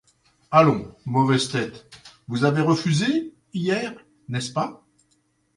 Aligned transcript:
Allons, 0.49 0.95
mauvaise 1.05 1.49
tête, 1.51 1.85
vous 2.27 2.43
avez 2.43 2.63
refusé 2.63 3.35
hier, 3.53 3.93
n'est-ce 4.29 4.51
pas? 4.51 4.83